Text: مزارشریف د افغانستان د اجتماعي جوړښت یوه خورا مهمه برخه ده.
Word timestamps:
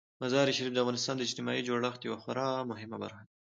مزارشریف 0.21 0.69
د 0.73 0.77
افغانستان 0.83 1.15
د 1.17 1.21
اجتماعي 1.27 1.61
جوړښت 1.67 2.01
یوه 2.03 2.19
خورا 2.23 2.47
مهمه 2.71 2.97
برخه 3.03 3.21
ده. 3.25 3.29